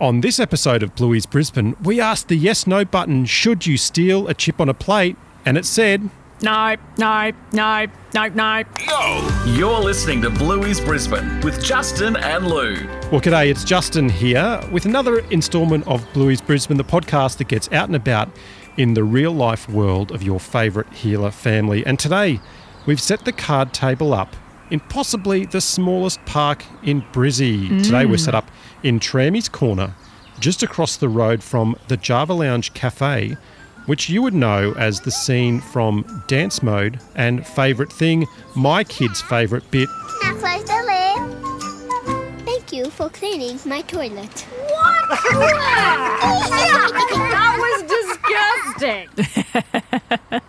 [0.00, 4.26] On this episode of Bluey's Brisbane, we asked the yes no button should you steal
[4.26, 5.16] a chip on a plate?
[5.46, 6.10] And it said,
[6.42, 8.64] No, no, no, no, no.
[9.46, 12.74] You're listening to Bluey's Brisbane with Justin and Lou.
[13.12, 17.70] Well, g'day, it's Justin here with another instalment of Bluey's Brisbane, the podcast that gets
[17.70, 18.28] out and about
[18.76, 21.86] in the real life world of your favourite Heeler family.
[21.86, 22.40] And today,
[22.84, 24.34] we've set the card table up
[24.70, 27.84] in possibly the smallest park in Brizzy.
[27.84, 28.38] Today, we're set mm.
[28.38, 28.50] up
[28.84, 29.94] in Trammy's Corner,
[30.38, 33.36] just across the road from the Java Lounge Cafe,
[33.86, 39.20] which you would know as the scene from Dance Mode and Favourite Thing, my kid's
[39.20, 39.88] favourite bit.
[40.22, 42.44] Now close the lid.
[42.44, 44.40] Thank you for cleaning my toilet.
[44.40, 45.08] What?
[47.30, 47.82] that was
[48.78, 49.08] disgusting.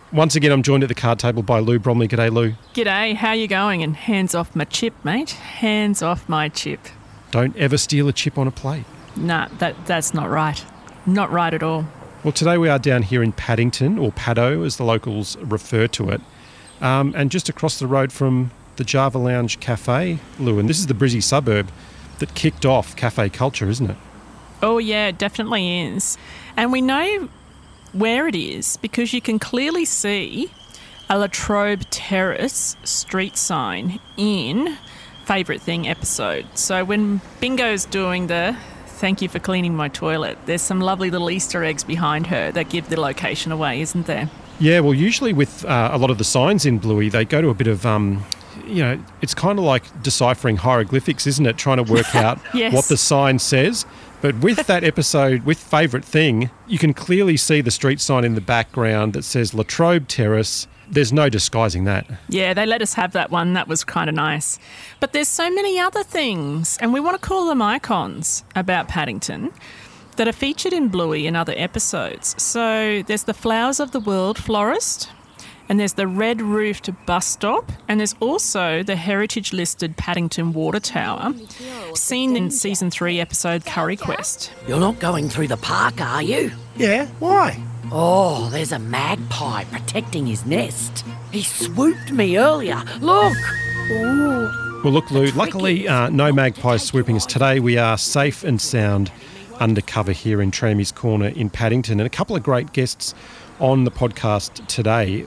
[0.11, 2.07] Once again, I'm joined at the card table by Lou Bromley.
[2.07, 2.53] G'day, Lou.
[2.73, 3.81] G'day, how you going?
[3.83, 5.31] And hands off my chip, mate.
[5.31, 6.79] Hands off my chip.
[7.31, 8.85] Don't ever steal a chip on a plate.
[9.15, 10.63] Nah, that that's not right.
[11.05, 11.85] Not right at all.
[12.23, 16.09] Well, today we are down here in Paddington, or Paddo as the locals refer to
[16.09, 16.21] it,
[16.81, 20.59] um, and just across the road from the Java Lounge Cafe, Lou.
[20.59, 21.71] And this is the Brizzy suburb
[22.19, 23.97] that kicked off cafe culture, isn't it?
[24.63, 26.17] Oh yeah, it definitely is.
[26.57, 27.29] And we know
[27.93, 30.49] where it is because you can clearly see
[31.09, 34.77] a Latrobe Terrace street sign in
[35.25, 36.45] Favourite Thing episode.
[36.55, 38.55] So when Bingo's doing the
[38.87, 42.69] thank you for cleaning my toilet, there's some lovely little Easter eggs behind her that
[42.69, 44.29] give the location away, isn't there?
[44.59, 47.49] Yeah, well, usually with uh, a lot of the signs in Bluey, they go to
[47.49, 48.23] a bit of, um,
[48.65, 51.57] you know, it's kind of like deciphering hieroglyphics, isn't it?
[51.57, 52.73] Trying to work out Yes.
[52.73, 53.85] what the sign says.
[54.21, 58.33] But with that episode, with Favourite Thing, you can clearly see the street sign in
[58.35, 60.67] the background that says Latrobe Terrace.
[60.89, 62.05] There's no disguising that.
[62.29, 63.53] Yeah, they let us have that one.
[63.53, 64.59] That was kind of nice.
[64.99, 69.51] But there's so many other things, and we want to call them icons about Paddington
[70.17, 72.41] that are featured in Bluey in other episodes.
[72.41, 75.09] So there's the Flowers of the World florist,
[75.67, 80.79] and there's the red roofed bus stop, and there's also the heritage listed Paddington Water
[80.79, 81.33] Tower,
[81.95, 84.53] seen in season three episode Curry Quest.
[84.67, 86.51] You're not going through the park, are you?
[86.77, 87.61] Yeah, why?
[87.91, 91.05] Oh, there's a magpie protecting his nest.
[91.31, 92.83] He swooped me earlier.
[92.99, 93.37] Look!
[93.89, 97.59] Well, look, Lou, luckily uh, no magpies swooping us today.
[97.59, 99.11] We are safe and sound
[99.59, 101.99] undercover here in Trammy's Corner in Paddington.
[101.99, 103.13] And a couple of great guests
[103.59, 105.25] on the podcast today.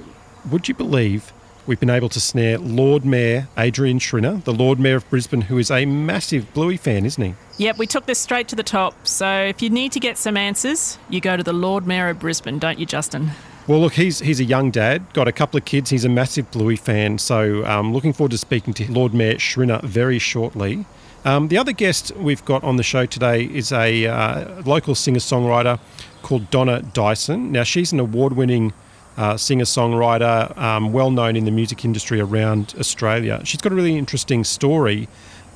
[0.50, 1.32] Would you believe
[1.68, 5.58] we've been able to snare Lord Mayor Adrian Schrinner, the Lord Mayor of Brisbane, who
[5.58, 7.34] is a massive Bluey fan, isn't he?
[7.58, 9.06] Yep, we took this straight to the top.
[9.06, 12.18] So if you need to get some answers, you go to the Lord Mayor of
[12.18, 13.30] Brisbane, don't you, Justin?
[13.66, 15.90] Well, look, he's he's a young dad, got a couple of kids.
[15.90, 19.82] He's a massive Bluey fan, so um, looking forward to speaking to Lord Mayor Schrinner
[19.82, 20.86] very shortly.
[21.26, 25.80] Um, the other guest we've got on the show today is a uh, local singer-songwriter
[26.22, 27.52] called Donna Dyson.
[27.52, 28.72] Now, she's an award-winning
[29.18, 33.42] uh, singer-songwriter, um, well known in the music industry around Australia.
[33.44, 35.08] She's got a really interesting story.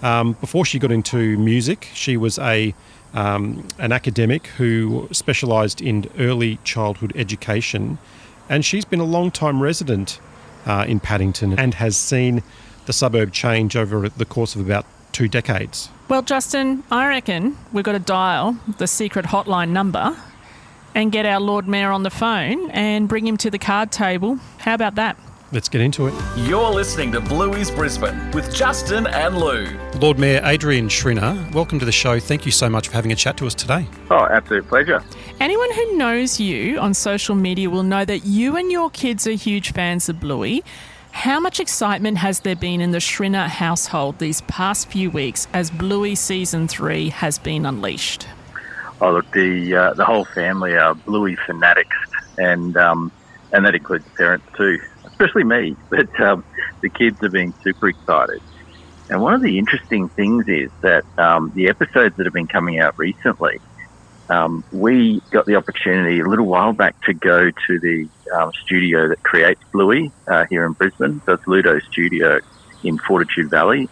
[0.02, 2.74] Um, before she got into music, she was a
[3.14, 7.98] um, an academic who specialised in early childhood education,
[8.48, 10.18] and she's been a long time resident
[10.66, 12.42] uh, in Paddington and has seen
[12.86, 15.90] the suburb change over the course of about two decades.
[16.08, 20.16] Well, Justin, I reckon we've got to dial the secret hotline number
[20.94, 24.38] and get our Lord Mayor on the phone and bring him to the card table.
[24.58, 25.16] How about that?
[25.52, 26.14] Let's get into it.
[26.34, 29.66] You're listening to Bluey's Brisbane with Justin and Lou.
[30.00, 32.18] Lord Mayor Adrian Schrinner, welcome to the show.
[32.18, 33.86] Thank you so much for having a chat to us today.
[34.10, 35.04] Oh, absolute pleasure.
[35.40, 39.32] Anyone who knows you on social media will know that you and your kids are
[39.32, 40.64] huge fans of Bluey.
[41.10, 45.70] How much excitement has there been in the Schrinner household these past few weeks as
[45.70, 48.26] Bluey season three has been unleashed?
[49.02, 51.96] Oh, look, the uh, the whole family are Bluey fanatics,
[52.38, 53.10] and um,
[53.50, 55.76] and that includes parents too, especially me.
[55.90, 56.44] But um,
[56.82, 58.40] the kids are being super excited.
[59.08, 62.78] And one of the interesting things is that um, the episodes that have been coming
[62.80, 63.60] out recently,
[64.30, 68.08] um, we got the opportunity a little while back to go to the
[68.38, 71.20] um, studio that creates Bluey uh, here in Brisbane.
[71.26, 72.38] So it's Ludo Studio
[72.84, 73.88] in Fortitude Valley.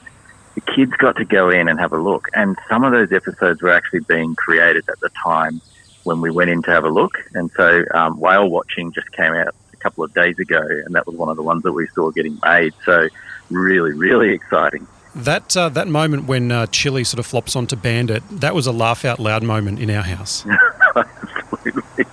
[0.55, 3.63] The kids got to go in and have a look, and some of those episodes
[3.63, 5.61] were actually being created at the time
[6.05, 7.19] when we went in to have a look.
[7.35, 11.07] And so um, Whale Watching just came out a couple of days ago, and that
[11.07, 12.75] was one of the ones that we saw getting made.
[12.85, 13.09] So
[13.51, 14.87] really, really exciting.
[15.15, 18.73] That uh, that moment when uh, Chili sort of flops onto Bandit, that was a
[18.73, 20.47] laugh out loud moment in our house.
[20.97, 22.05] Absolutely.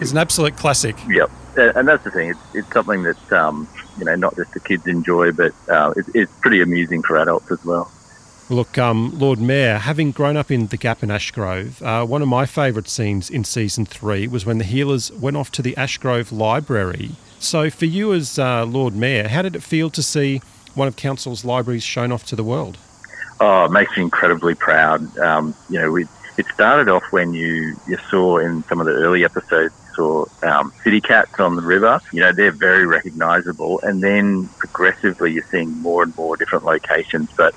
[0.00, 0.96] It's an absolute classic.
[1.08, 2.30] Yep, and that's the thing.
[2.30, 3.68] It's, it's something that um,
[3.98, 7.50] you know not just the kids enjoy, but uh, it's, it's pretty amusing for adults
[7.50, 7.90] as well.
[8.48, 12.28] Look, um, Lord Mayor, having grown up in the Gap in Ashgrove, uh, one of
[12.28, 16.30] my favourite scenes in season three was when the Heelers went off to the Ashgrove
[16.30, 17.10] Library.
[17.40, 20.40] So, for you as uh, Lord Mayor, how did it feel to see
[20.76, 22.78] one of Council's libraries shown off to the world?
[23.40, 25.18] Oh, it makes me incredibly proud.
[25.18, 26.06] Um, you know, we,
[26.38, 30.72] it started off when you, you saw in some of the early episodes, saw um,
[30.84, 32.00] city cats on the river.
[32.12, 33.80] You know, they're very recognisable.
[33.80, 37.30] And then progressively, you're seeing more and more different locations.
[37.36, 37.54] But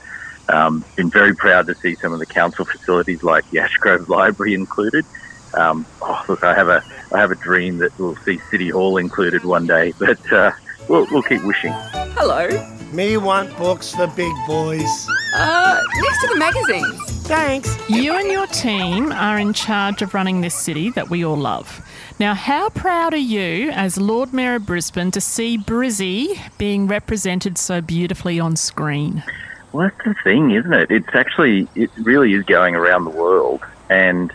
[0.47, 4.53] um, been very proud to see some of the council facilities like the Ashgrove Library
[4.53, 5.05] included.
[5.53, 8.97] Um, oh, look, I have a I have a dream that we'll see City Hall
[8.97, 10.51] included one day, but uh,
[10.87, 11.73] we'll, we'll keep wishing.
[11.73, 12.78] Hello.
[12.91, 15.07] Me want books for big boys.
[15.35, 17.27] Uh, next to the magazines.
[17.27, 17.77] Thanks.
[17.87, 21.85] You and your team are in charge of running this city that we all love.
[22.19, 27.59] Now, how proud are you as Lord Mayor of Brisbane to see Brizzy being represented
[27.59, 29.23] so beautifully on screen?
[29.71, 30.89] Well, that's the thing, isn't it?
[30.89, 33.61] It's actually, it really is going around the world,
[33.91, 34.33] and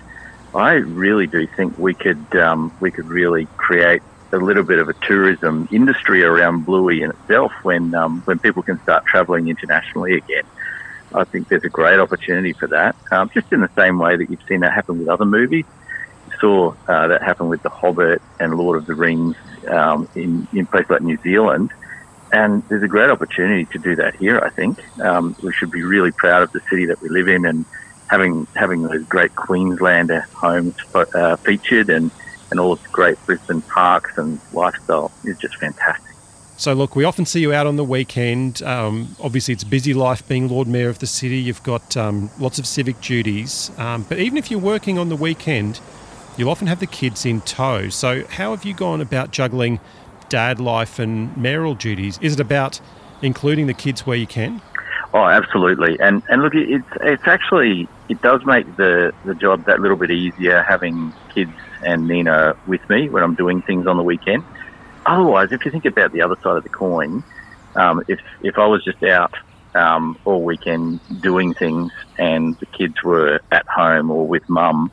[0.54, 4.02] I really do think we could, um, we could really create
[4.34, 8.62] a little bit of a tourism industry around Bluey in itself when, um, when people
[8.62, 10.44] can start travelling internationally again.
[11.14, 14.28] I think there's a great opportunity for that, um, just in the same way that
[14.28, 15.64] you've seen that happen with other movies.
[16.26, 19.36] You saw uh, that happen with The Hobbit and Lord of the Rings
[19.68, 21.72] um, in, in places like New Zealand.
[22.32, 24.80] And there's a great opportunity to do that here, I think.
[25.00, 27.64] Um, we should be really proud of the city that we live in and
[28.08, 32.10] having having those great Queenslander homes uh, featured and,
[32.54, 36.14] and all of the great Brisbane parks and lifestyle is just fantastic.
[36.56, 38.62] So, look, we often see you out on the weekend.
[38.62, 41.38] Um, obviously, it's busy life being Lord Mayor of the city.
[41.38, 43.72] You've got um, lots of civic duties.
[43.76, 45.80] Um, but even if you're working on the weekend,
[46.36, 47.88] you'll often have the kids in tow.
[47.88, 49.80] So, how have you gone about juggling
[50.28, 52.20] dad life and mayoral duties?
[52.22, 52.80] Is it about
[53.20, 54.62] including the kids where you can?
[55.12, 55.98] Oh, absolutely.
[55.98, 60.12] And and look, it's it's actually it does make the the job that little bit
[60.12, 61.50] easier having kids
[61.84, 64.44] and Nina with me when I'm doing things on the weekend.
[65.06, 67.22] Otherwise, if you think about the other side of the coin,
[67.78, 69.32] um, if if I was just out
[69.74, 74.90] um, all weekend doing things and the kids were at home or with mum,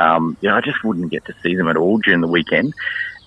[0.00, 2.72] um, you know, I just wouldn't get to see them at all during the weekend.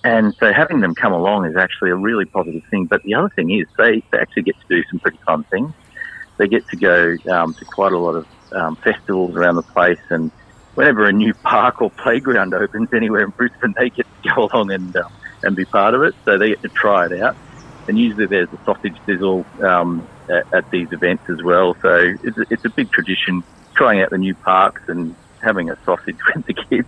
[0.03, 2.87] And so having them come along is actually a really positive thing.
[2.89, 5.71] But the other thing is they, they actually get to do some pretty fun things.
[6.39, 8.25] They get to go um, to quite a lot of
[8.55, 10.31] um, festivals around the place and
[10.75, 14.71] whenever a new park or playground opens anywhere in Brisbane, they get to go along
[14.71, 15.11] and um,
[15.43, 16.15] and be part of it.
[16.25, 17.35] So they get to try it out.
[17.87, 21.75] And usually there's a sausage sizzle um, at, at, these events as well.
[21.81, 23.43] So it's a, it's a big tradition
[23.75, 26.87] trying out the new parks and having a sausage with the kids,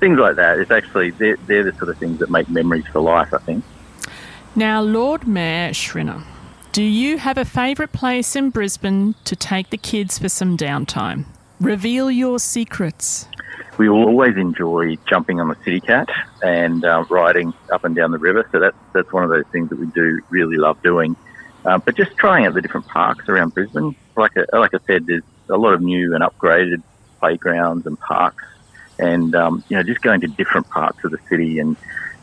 [0.00, 0.58] things like that.
[0.58, 3.34] It's actually they're, they're the sort of things that make memories for life.
[3.34, 3.64] I think.
[4.54, 6.24] Now, Lord Mayor Schrinner,
[6.72, 11.24] do you have a favourite place in Brisbane to take the kids for some downtime?
[11.62, 13.26] Reveal your secrets
[13.78, 16.08] we always enjoy jumping on the city cat
[16.42, 18.46] and uh, riding up and down the river.
[18.52, 21.16] So that's that's one of those things that we do really love doing.
[21.64, 23.94] Uh, but just trying out the different parks around Brisbane.
[24.16, 26.82] Like I, like I said, there's a lot of new and upgraded
[27.18, 28.44] playgrounds and parks,
[28.98, 31.76] and um, you know just going to different parts of the city and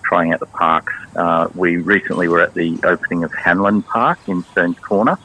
[0.03, 0.93] trying out the parks.
[1.15, 5.17] Uh, we recently were at the opening of Hanlon Park in Stones Corner,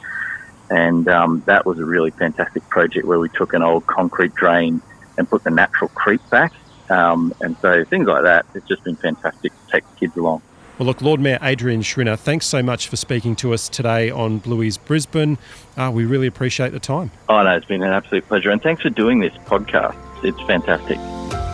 [0.69, 4.81] and um, that was a really fantastic project where we took an old concrete drain
[5.17, 6.53] and put the natural creek back.
[6.89, 10.41] Um, and so things like that, it's just been fantastic to take the kids along.
[10.77, 14.39] Well, look, Lord Mayor Adrian Schrinner, thanks so much for speaking to us today on
[14.39, 15.37] Bluey's Brisbane.
[15.77, 17.11] Uh, we really appreciate the time.
[17.29, 18.51] Oh, no, it's been an absolute pleasure.
[18.51, 19.95] And thanks for doing this podcast.
[20.23, 20.97] It's fantastic.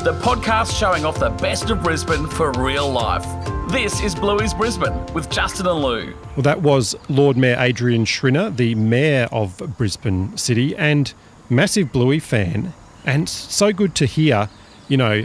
[0.03, 3.25] The podcast showing off the best of Brisbane for real life.
[3.72, 6.13] This is Bluey's Brisbane with Justin and Lou.
[6.36, 11.13] Well, that was Lord Mayor Adrian Schrinner, the Mayor of Brisbane City and
[11.50, 12.74] massive Bluey fan.
[13.06, 14.50] And so good to hear,
[14.90, 15.24] you know,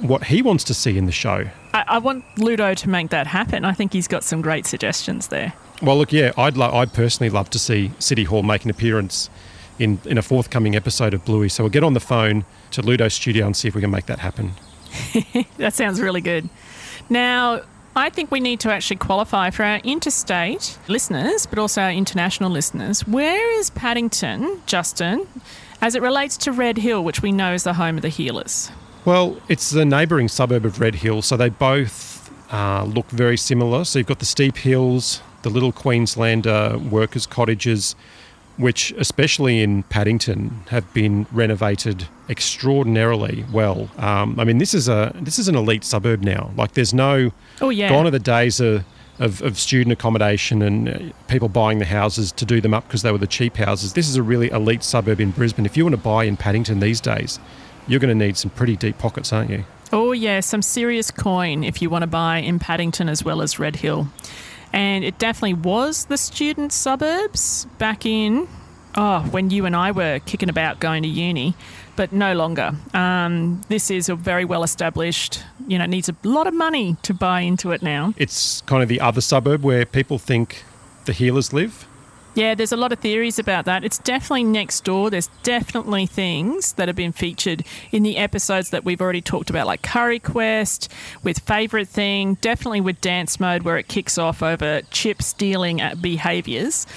[0.00, 1.48] what he wants to see in the show.
[1.72, 3.64] I, I want Ludo to make that happen.
[3.64, 5.52] I think he's got some great suggestions there.
[5.80, 9.30] Well, look, yeah, I'd lo- I'd personally love to see City Hall make an appearance
[9.78, 11.48] in, in a forthcoming episode of Bluey.
[11.48, 14.06] So we'll get on the phone to Ludo's studio and see if we can make
[14.06, 14.54] that happen.
[15.58, 16.48] that sounds really good.
[17.08, 17.62] Now,
[17.96, 22.50] I think we need to actually qualify for our interstate listeners, but also our international
[22.50, 23.06] listeners.
[23.06, 25.28] Where is Paddington, Justin,
[25.80, 28.72] as it relates to Red Hill, which we know is the home of the Heelers?
[29.04, 33.84] Well, it's the neighbouring suburb of Red Hill, so they both uh, look very similar.
[33.84, 37.94] So you've got the steep hills, the little Queenslander workers' cottages,
[38.56, 43.90] which, especially in Paddington, have been renovated extraordinarily well.
[43.98, 46.50] Um, I mean, this is a this is an elite suburb now.
[46.56, 48.84] Like, there's no oh yeah, gone are the days of
[49.18, 53.02] of, of student accommodation and uh, people buying the houses to do them up because
[53.02, 53.92] they were the cheap houses.
[53.92, 55.66] This is a really elite suburb in Brisbane.
[55.66, 57.38] If you want to buy in Paddington these days,
[57.86, 59.64] you're going to need some pretty deep pockets, aren't you?
[59.92, 63.58] Oh, yeah, some serious coin if you want to buy in Paddington as well as
[63.58, 64.08] Red Hill.
[64.74, 68.48] And it definitely was the student suburbs back in,
[68.96, 71.54] oh, when you and I were kicking about going to uni,
[71.94, 72.72] but no longer.
[72.92, 77.14] Um, this is a very well established, you know, needs a lot of money to
[77.14, 78.14] buy into it now.
[78.16, 80.64] It's kind of the other suburb where people think
[81.04, 81.86] the Heelers live.
[82.34, 83.84] Yeah, there's a lot of theories about that.
[83.84, 85.08] It's definitely next door.
[85.08, 89.68] There's definitely things that have been featured in the episodes that we've already talked about,
[89.68, 90.90] like Curry Quest,
[91.22, 96.88] with Favourite Thing, definitely with Dance Mode, where it kicks off over chip stealing behaviours.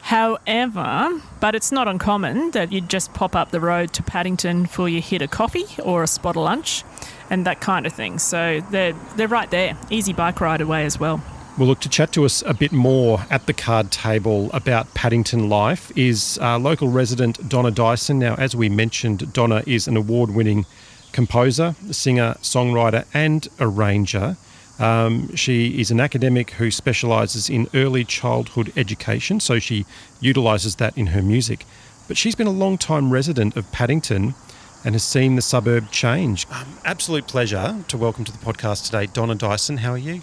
[0.00, 4.88] However, but it's not uncommon that you'd just pop up the road to Paddington for
[4.88, 6.82] your hit of coffee or a spot of lunch
[7.28, 8.18] and that kind of thing.
[8.18, 9.76] So they're, they're right there.
[9.90, 11.22] Easy bike ride away as well.
[11.58, 15.48] Well, look, to chat to us a bit more at the card table about Paddington
[15.48, 18.20] life is uh, local resident Donna Dyson.
[18.20, 20.66] Now, as we mentioned, Donna is an award winning
[21.10, 24.36] composer, singer, songwriter, and arranger.
[24.78, 29.84] Um, she is an academic who specialises in early childhood education, so she
[30.20, 31.66] utilises that in her music.
[32.06, 34.36] But she's been a long time resident of Paddington
[34.84, 36.46] and has seen the suburb change.
[36.52, 39.78] Um, absolute pleasure to welcome to the podcast today Donna Dyson.
[39.78, 40.22] How are you?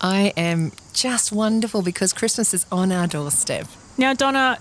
[0.00, 3.66] I am just wonderful because Christmas is on our doorstep.
[3.98, 4.58] Now, Donna,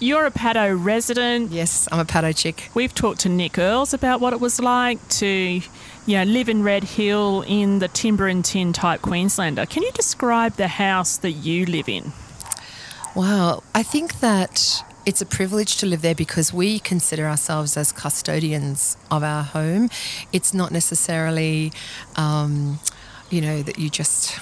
[0.00, 1.52] you're a Paddo resident.
[1.52, 2.70] Yes, I'm a Paddo chick.
[2.74, 5.62] We've talked to Nick Earls about what it was like to, you
[6.06, 9.66] know, live in Red Hill in the timber and tin type Queenslander.
[9.66, 12.12] Can you describe the house that you live in?
[13.14, 17.92] Wow, I think that it's a privilege to live there because we consider ourselves as
[17.92, 19.90] custodians of our home.
[20.32, 21.72] It's not necessarily,
[22.16, 22.78] um,
[23.28, 24.38] you know, that you just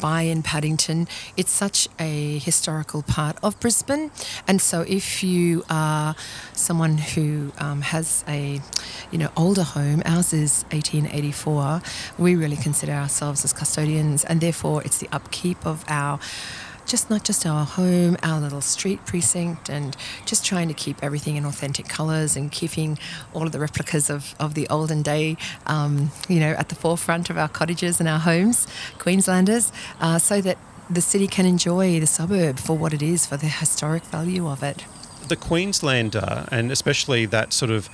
[0.00, 1.08] buy in Paddington.
[1.36, 4.10] It's such a historical part of Brisbane,
[4.46, 6.14] and so if you are
[6.52, 8.60] someone who um, has a,
[9.10, 11.82] you know, older home, ours is 1884.
[12.18, 16.18] We really consider ourselves as custodians, and therefore it's the upkeep of our
[16.86, 19.96] just not just our home, our little street precinct, and
[20.26, 22.98] just trying to keep everything in authentic colours and keeping
[23.32, 25.36] all of the replicas of, of the olden day,
[25.66, 28.66] um, you know, at the forefront of our cottages and our homes,
[28.98, 30.58] Queenslanders, uh, so that
[30.90, 34.62] the city can enjoy the suburb for what it is, for the historic value of
[34.62, 34.84] it.
[35.28, 37.88] The Queenslander, and especially that sort of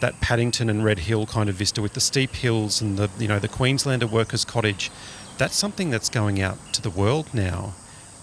[0.00, 3.26] that Paddington and Red Hill kind of vista with the steep hills and the you
[3.26, 4.90] know the Queenslander workers' cottage,
[5.38, 7.74] that's something that's going out to the world now.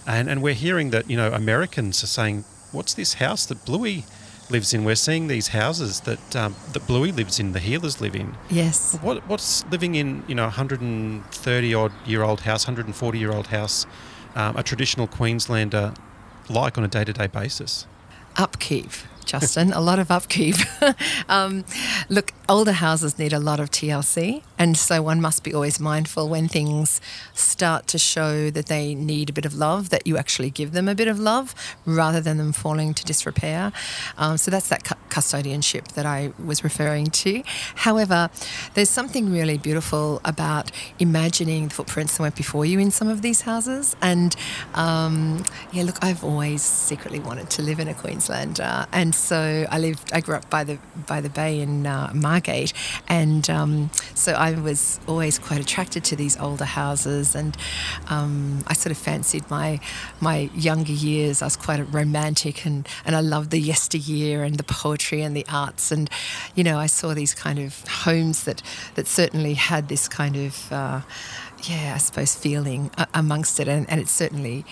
[0.06, 4.04] And, and we're hearing that, you know, Americans are saying, what's this house that Bluey
[4.50, 4.84] lives in?
[4.84, 8.34] We're seeing these houses that um, that Bluey lives in, the Heelers live in.
[8.50, 8.96] Yes.
[9.00, 13.48] What, what's living in, you know, a 130 odd year old house, 140 year old
[13.48, 13.86] house,
[14.34, 15.94] um, a traditional Queenslander
[16.48, 17.86] like on a day to day basis?
[18.36, 18.90] Upkeep.
[19.24, 20.56] Justin, a lot of upkeep.
[21.28, 21.64] um,
[22.08, 26.28] look, older houses need a lot of TLC, and so one must be always mindful
[26.28, 27.00] when things
[27.34, 30.88] start to show that they need a bit of love, that you actually give them
[30.88, 31.54] a bit of love
[31.86, 33.72] rather than them falling to disrepair.
[34.18, 37.42] Um, so that's that cu- custodianship that I was referring to.
[37.76, 38.30] However,
[38.74, 43.22] there's something really beautiful about imagining the footprints that went before you in some of
[43.22, 43.96] these houses.
[44.00, 44.34] And
[44.74, 49.78] um, yeah, look, I've always secretly wanted to live in a Queenslander, uh, so I
[49.78, 50.12] lived.
[50.12, 52.72] I grew up by the by the bay in uh, Margate,
[53.08, 57.56] and um, so I was always quite attracted to these older houses, and
[58.08, 59.80] um, I sort of fancied my
[60.20, 61.42] my younger years.
[61.42, 65.46] I was quite romantic, and and I loved the yesteryear and the poetry and the
[65.48, 66.10] arts, and
[66.54, 68.62] you know I saw these kind of homes that
[68.94, 71.00] that certainly had this kind of uh,
[71.64, 74.64] yeah, I suppose feeling amongst it, and, and it's certainly.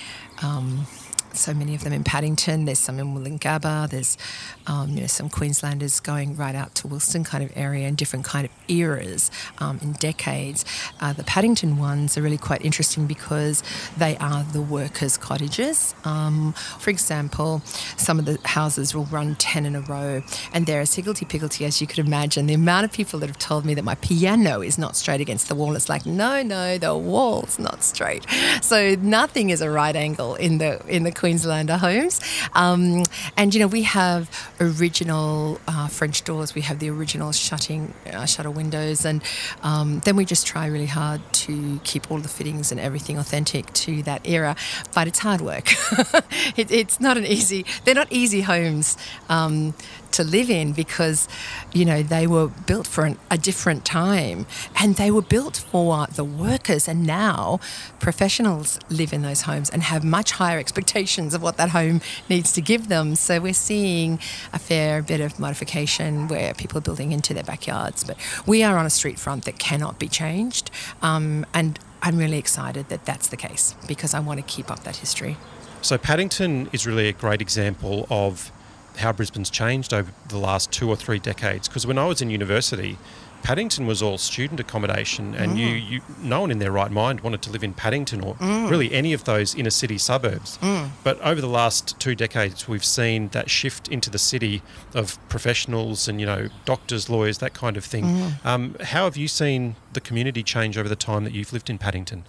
[0.43, 0.87] Um,
[1.33, 2.65] so many of them in Paddington.
[2.65, 3.91] There's some in Woolloongabba.
[3.91, 4.19] There's
[4.67, 8.25] um, you know some Queenslanders going right out to Wilston kind of area in different
[8.25, 10.65] kind of eras um, in decades.
[11.01, 13.63] Uh, the Paddington ones are really quite interesting because
[13.97, 15.95] they are the workers' cottages.
[16.05, 17.63] Um, for example,
[17.97, 20.23] some of the houses will run ten in a row,
[20.53, 22.47] and they're as higgledy piggledy as you could imagine.
[22.47, 25.49] The amount of people that have told me that my piano is not straight against
[25.49, 28.27] the wall, it's like no, no, the wall's not straight.
[28.63, 32.19] So nothing is a right angle in the in the Queenslander homes.
[32.55, 33.05] Um,
[33.37, 38.25] and, you know, we have original uh, French doors, we have the original shutting uh,
[38.25, 39.23] shutter windows, and
[39.63, 43.71] um, then we just try really hard to keep all the fittings and everything authentic
[43.75, 44.57] to that era.
[44.95, 45.69] But it's hard work.
[46.57, 48.97] it, it's not an easy, they're not easy homes
[49.29, 49.75] um,
[50.13, 51.29] to live in because,
[51.73, 54.47] you know, they were built for an, a different time
[54.81, 56.89] and they were built for the workers.
[56.89, 57.61] And now
[57.99, 62.53] professionals live in those homes and have much higher expectations of what that home needs
[62.53, 63.15] to give them.
[63.15, 64.19] So we're seeing
[64.53, 68.05] a fair bit of modification where people are building into their backyards.
[68.05, 70.71] But we are on a street front that cannot be changed.
[71.03, 74.85] Um, and I'm really excited that that's the case because I want to keep up
[74.85, 75.37] that history.
[75.83, 78.53] So Paddington is really a great example of
[78.99, 81.69] how Brisbane's changed over the last two or three decades.
[81.69, 82.99] Because when I was in university,
[83.43, 85.91] Paddington was all student accommodation, and you, mm.
[85.91, 88.69] you, no one in their right mind wanted to live in Paddington or mm.
[88.69, 90.59] really any of those inner city suburbs.
[90.59, 90.91] Mm.
[91.03, 94.63] But over the last two decades, we've seen that shift into the city
[94.95, 98.35] of professionals and you know doctors, lawyers, that kind of thing.
[98.45, 101.79] Um, how have you seen the community change over the time that you've lived in
[101.79, 102.25] Paddington?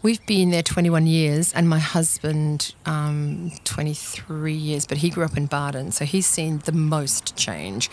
[0.00, 5.36] We've been there 21 years, and my husband, um, 23 years, but he grew up
[5.36, 7.90] in Bardon, so he's seen the most change.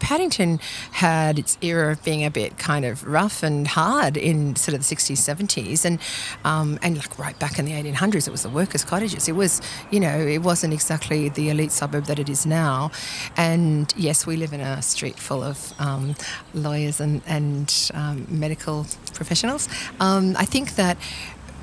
[0.00, 0.58] Paddington
[0.92, 4.86] had its era of being a bit kind of rough and hard in sort of
[4.86, 5.98] the 60s, 70s, and
[6.44, 9.28] um, and like right back in the 1800s, it was the workers' cottages.
[9.28, 12.90] It was, you know, it wasn't exactly the elite suburb that it is now.
[13.36, 16.16] And yes, we live in a street full of um,
[16.52, 19.68] lawyers and and um, medical professionals.
[20.00, 20.96] Um, I think that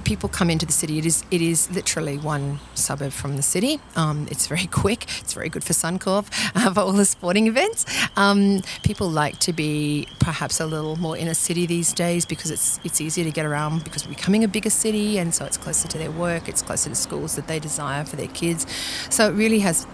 [0.03, 0.97] people come into the city.
[0.97, 3.79] It is it is literally one suburb from the city.
[3.95, 5.05] Um, it's very quick.
[5.21, 7.85] It's very good for Suncorp uh, for all the sporting events.
[8.17, 12.79] Um, people like to be perhaps a little more inner city these days because it's
[12.83, 15.87] it's easier to get around because we're becoming a bigger city, and so it's closer
[15.87, 16.49] to their work.
[16.49, 18.65] It's closer to schools that they desire for their kids.
[19.09, 19.87] So it really has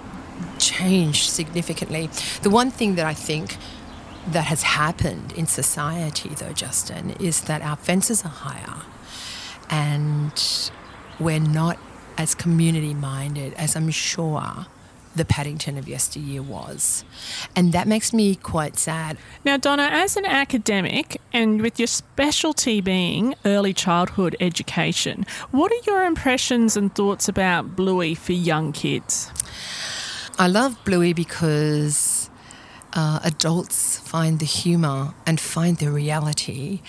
[0.60, 2.10] changed significantly.
[2.42, 3.58] The one thing that I think
[4.28, 8.82] that has happened in society, though, Justin, is that our fences are higher
[9.70, 10.72] and
[11.20, 11.78] we're not
[12.18, 14.66] as community minded as I'm sure
[15.18, 17.04] the Paddington of yesteryear was.
[17.56, 19.18] And that makes me quite sad.
[19.44, 25.92] Now, Donna, as an academic and with your specialty being early childhood education, what are
[25.92, 29.32] your impressions and thoughts about Bluey for young kids?
[30.40, 32.30] I love Bluey because
[32.94, 36.82] uh, adults find the humour and find the reality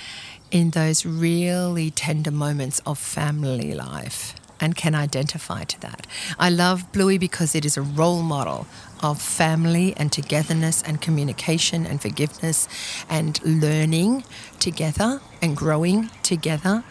[0.50, 6.06] in those really tender moments of family life and can identify to that.
[6.38, 8.66] I love Bluey because it is a role model
[9.02, 12.68] of family and togetherness and communication and forgiveness
[13.08, 14.24] and learning
[14.58, 16.82] together and growing together.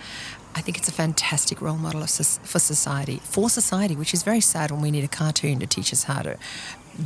[0.55, 4.41] I think it's a fantastic role model of, for society, for society, which is very
[4.41, 6.37] sad when we need a cartoon to teach us how to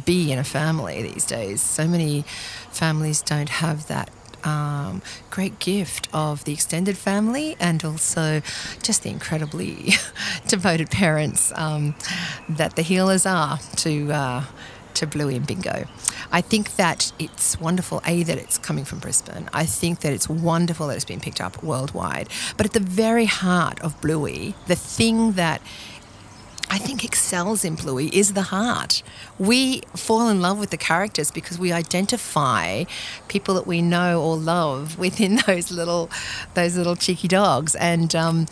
[0.05, 1.61] be in a family these days.
[1.61, 2.23] So many
[2.69, 4.09] families don't have that
[4.43, 8.41] um, great gift of the extended family and also
[8.81, 9.93] just the incredibly
[10.47, 11.95] devoted parents um,
[12.49, 14.11] that the Heelers are to.
[14.11, 14.43] Uh,
[14.93, 15.85] to Bluey and Bingo.
[16.31, 19.49] I think that it's wonderful, A, that it's coming from Brisbane.
[19.53, 22.27] I think that it's wonderful that it's been picked up worldwide.
[22.57, 25.61] But at the very heart of Bluey, the thing that
[26.71, 29.03] I think excels in Bluey is the heart.
[29.37, 32.85] We fall in love with the characters because we identify
[33.27, 36.09] people that we know or love within those little,
[36.53, 38.45] those little cheeky dogs, and um,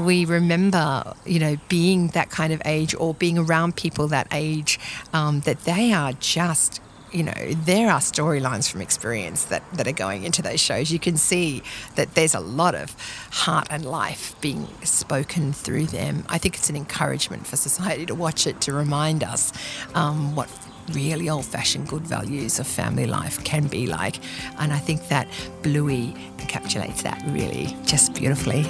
[0.00, 4.80] we remember, you know, being that kind of age or being around people that age,
[5.12, 6.80] um, that they are just
[7.12, 10.90] you know, there are storylines from experience that, that are going into those shows.
[10.90, 11.62] You can see
[11.96, 12.94] that there's a lot of
[13.30, 16.24] heart and life being spoken through them.
[16.28, 19.52] I think it's an encouragement for society to watch it to remind us
[19.94, 20.48] um, what
[20.92, 24.16] really old fashioned good values of family life can be like.
[24.58, 25.28] And I think that
[25.62, 28.62] Bluey encapsulates that really just beautifully.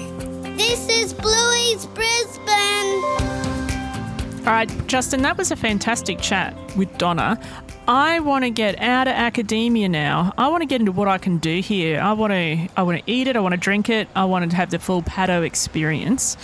[0.56, 3.40] This is Bluey's Brisbane.
[4.40, 7.38] All right, Justin, that was a fantastic chat with Donna.
[7.90, 10.32] I want to get out of academia now.
[10.38, 12.00] I want to get into what I can do here.
[12.00, 14.48] I want to I want to eat it, I want to drink it, I want
[14.48, 16.36] to have the full Paddo experience.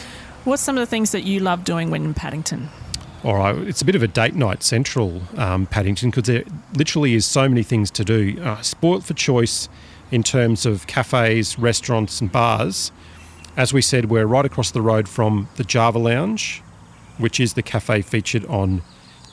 [0.43, 2.69] What's some of the things that you love doing when in Paddington?
[3.23, 6.43] All right, it's a bit of a date night central, um, Paddington, because there
[6.75, 8.37] literally is so many things to do.
[8.43, 9.69] Uh, spoilt for choice
[10.11, 12.91] in terms of cafes, restaurants, and bars.
[13.57, 16.61] As we said, we're right across the road from the Java Lounge,
[17.19, 18.83] which is the cafe featured on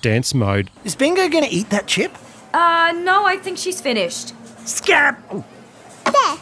[0.03, 0.69] Dance Mode.
[0.83, 2.15] Is Bingo going to eat that chip?
[2.53, 4.33] Uh, no, I think she's finished.
[4.67, 5.17] Scab!
[5.31, 6.37] There.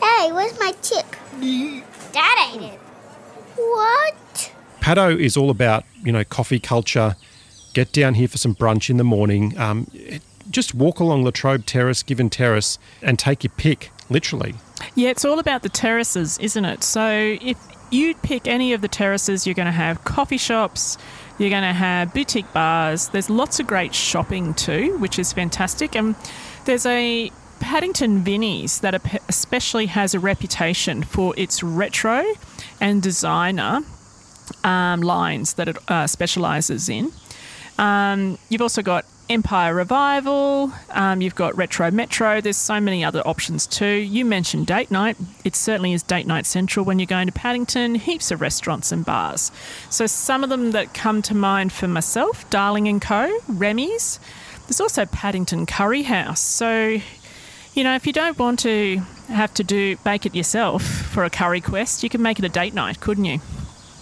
[0.00, 1.04] Hey, where's my chip?
[2.12, 2.78] Dad ate it.
[3.56, 4.54] What?
[4.80, 7.16] Paddo is all about, you know, coffee culture.
[7.74, 9.58] Get down here for some brunch in the morning.
[9.58, 9.90] Um,
[10.48, 14.54] just walk along Latrobe Terrace, Given Terrace, and take your pick, literally.
[14.94, 16.82] Yeah, it's all about the terraces, isn't it?
[16.84, 17.58] So if
[17.90, 20.96] you pick any of the terraces, you're going to have coffee shops,
[21.40, 23.08] You're going to have boutique bars.
[23.08, 25.96] There's lots of great shopping too, which is fantastic.
[25.96, 26.14] And
[26.66, 32.26] there's a Paddington Vinnies that especially has a reputation for its retro
[32.78, 33.80] and designer
[34.64, 37.10] um, lines that it uh, specialises in.
[37.78, 43.20] Um, you've also got Empire Revival, um, you've got Retro Metro, there's so many other
[43.20, 43.86] options too.
[43.86, 45.16] You mentioned date night.
[45.44, 49.04] It certainly is date night central when you're going to Paddington, heaps of restaurants and
[49.04, 49.52] bars.
[49.88, 54.18] So some of them that come to mind for myself, Darling & Co., Remy's.
[54.66, 56.40] There's also Paddington Curry House.
[56.40, 56.98] So,
[57.74, 61.30] you know, if you don't want to have to do bake it yourself for a
[61.30, 63.38] curry quest, you can make it a date night, couldn't you?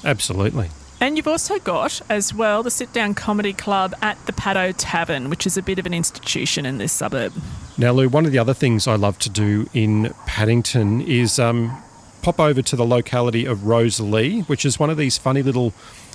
[0.04, 0.70] Absolutely.
[1.00, 5.30] And you've also got, as well, the sit down comedy club at the Paddo Tavern,
[5.30, 7.32] which is a bit of an institution in this suburb.
[7.76, 11.80] Now, Lou, one of the other things I love to do in Paddington is um,
[12.22, 15.72] pop over to the locality of Rosalie, which is one of these funny little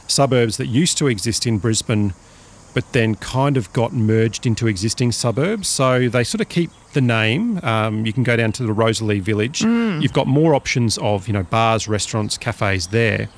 [0.07, 2.13] suburbs that used to exist in Brisbane,
[2.73, 5.69] but then kind of got merged into existing suburbs.
[5.69, 7.61] So they sort of keep the name.
[7.63, 9.61] Um, you can go down to the Rosalie village.
[9.61, 13.29] You've got more options of, you know, bars, restaurants, cafes there.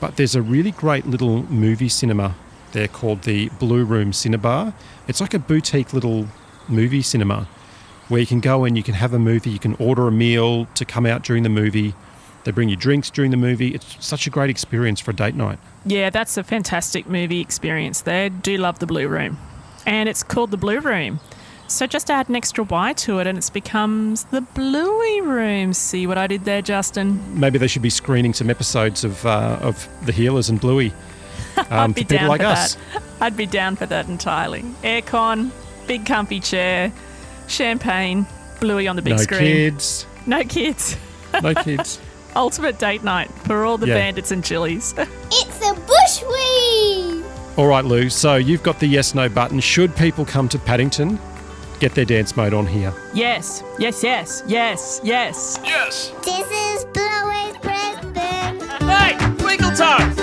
[0.00, 2.34] But there's a really great little movie cinema
[2.72, 4.72] there called the Blue Room Cinebar.
[5.06, 6.26] It's like a boutique little
[6.68, 7.48] movie cinema
[8.08, 10.66] where you can go and you can have a movie, you can order a meal
[10.74, 11.94] to come out during the movie.
[12.44, 13.74] They bring you drinks during the movie.
[13.74, 15.58] It's such a great experience for a date night.
[15.84, 18.30] Yeah, that's a fantastic movie experience there.
[18.30, 19.38] Do love the Blue Room.
[19.86, 21.20] And it's called the Blue Room.
[21.70, 25.72] So just add an extra Y to it and it becomes the Bluey Room.
[25.72, 27.38] See what I did there, Justin?
[27.38, 30.92] Maybe they should be screening some episodes of uh, of The Heelers and Bluey
[31.56, 32.74] um, I'd be for people down like for us.
[32.92, 33.02] that.
[33.20, 34.62] I'd be down for that entirely.
[34.82, 35.50] Aircon,
[35.86, 36.92] big comfy chair,
[37.48, 38.26] champagne,
[38.60, 39.40] Bluey on the big screen.
[39.40, 39.70] no screen.
[39.70, 40.96] kids, No kids.
[41.42, 42.00] no kids.
[42.36, 43.94] Ultimate date night for all the Yeah.
[43.94, 44.94] bandits and chilies.
[45.32, 47.24] It's a bushweed!
[47.56, 48.08] All right, Lou.
[48.10, 49.60] So you've got the yes no button.
[49.60, 51.18] Should people come to Paddington,
[51.80, 52.92] get their dance mode on here.
[53.14, 55.58] yes, yes, yes, yes, yes.
[55.64, 56.10] Yes!
[56.24, 58.60] This is Bluey's Brisbane.
[58.86, 60.19] Hey, legal time!